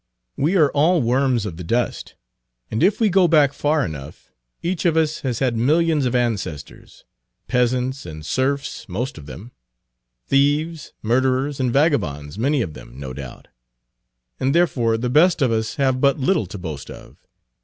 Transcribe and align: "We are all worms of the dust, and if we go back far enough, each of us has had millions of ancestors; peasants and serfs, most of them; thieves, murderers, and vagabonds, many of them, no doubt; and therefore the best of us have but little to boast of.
"We 0.35 0.55
are 0.57 0.71
all 0.71 0.99
worms 0.99 1.45
of 1.45 1.57
the 1.57 1.63
dust, 1.63 2.15
and 2.71 2.81
if 2.81 2.99
we 2.99 3.07
go 3.07 3.27
back 3.27 3.53
far 3.53 3.85
enough, 3.85 4.31
each 4.63 4.83
of 4.83 4.97
us 4.97 5.19
has 5.19 5.37
had 5.37 5.55
millions 5.55 6.07
of 6.07 6.15
ancestors; 6.15 7.05
peasants 7.47 8.03
and 8.07 8.25
serfs, 8.25 8.89
most 8.89 9.19
of 9.19 9.27
them; 9.27 9.51
thieves, 10.25 10.93
murderers, 11.03 11.59
and 11.59 11.71
vagabonds, 11.71 12.39
many 12.39 12.63
of 12.63 12.73
them, 12.73 12.99
no 12.99 13.13
doubt; 13.13 13.49
and 14.39 14.55
therefore 14.55 14.97
the 14.97 15.07
best 15.07 15.39
of 15.39 15.51
us 15.51 15.75
have 15.75 16.01
but 16.01 16.17
little 16.17 16.47
to 16.47 16.57
boast 16.57 16.89
of. 16.89 17.17